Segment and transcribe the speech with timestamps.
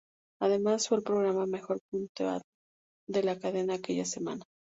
[0.41, 2.41] Además, fue el programa mejor puntuado
[3.07, 4.43] de la cadena aquella semana.